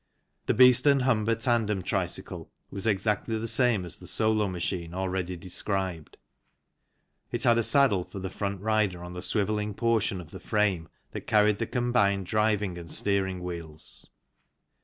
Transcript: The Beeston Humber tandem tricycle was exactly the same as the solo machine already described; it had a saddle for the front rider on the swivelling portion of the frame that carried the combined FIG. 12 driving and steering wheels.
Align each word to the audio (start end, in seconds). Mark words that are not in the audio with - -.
The 0.47 0.55
Beeston 0.55 1.01
Humber 1.01 1.35
tandem 1.35 1.83
tricycle 1.83 2.49
was 2.71 2.87
exactly 2.87 3.37
the 3.37 3.47
same 3.47 3.85
as 3.85 3.99
the 3.99 4.07
solo 4.07 4.47
machine 4.47 4.95
already 4.95 5.37
described; 5.37 6.17
it 7.31 7.43
had 7.43 7.59
a 7.59 7.61
saddle 7.61 8.03
for 8.05 8.17
the 8.17 8.31
front 8.31 8.61
rider 8.61 9.03
on 9.03 9.13
the 9.13 9.21
swivelling 9.21 9.75
portion 9.77 10.19
of 10.19 10.31
the 10.31 10.39
frame 10.39 10.89
that 11.11 11.27
carried 11.27 11.59
the 11.59 11.67
combined 11.67 12.25
FIG. 12.25 12.31
12 12.31 12.43
driving 12.43 12.77
and 12.79 12.89
steering 12.89 13.43
wheels. 13.43 14.09